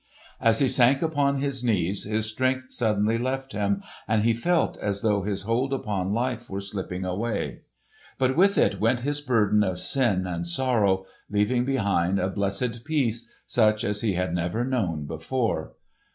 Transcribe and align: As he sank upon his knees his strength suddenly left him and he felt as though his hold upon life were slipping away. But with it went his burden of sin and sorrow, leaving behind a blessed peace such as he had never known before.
As 0.39 0.57
he 0.57 0.67
sank 0.67 1.03
upon 1.03 1.37
his 1.37 1.63
knees 1.63 2.05
his 2.05 2.25
strength 2.25 2.73
suddenly 2.73 3.19
left 3.19 3.51
him 3.53 3.83
and 4.07 4.23
he 4.23 4.33
felt 4.33 4.75
as 4.77 5.01
though 5.01 5.21
his 5.21 5.43
hold 5.43 5.71
upon 5.71 6.11
life 6.11 6.49
were 6.49 6.59
slipping 6.59 7.05
away. 7.05 7.59
But 8.17 8.35
with 8.35 8.57
it 8.57 8.79
went 8.79 9.01
his 9.01 9.21
burden 9.21 9.63
of 9.63 9.77
sin 9.77 10.25
and 10.25 10.47
sorrow, 10.47 11.05
leaving 11.29 11.65
behind 11.65 12.17
a 12.17 12.29
blessed 12.29 12.83
peace 12.83 13.29
such 13.45 13.83
as 13.83 14.01
he 14.01 14.13
had 14.13 14.33
never 14.33 14.65
known 14.65 15.05
before. 15.05 15.73